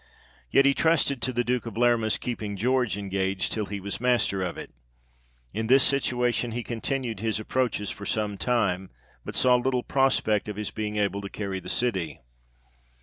[0.49, 4.41] Yet he trusted to the Duke of Lerma's keeping George engaged till he was master
[4.41, 4.71] of it.
[5.53, 8.89] In this situation, he continued his approaches for some time,
[9.23, 12.19] but saw little prospect of his being able to carry the city.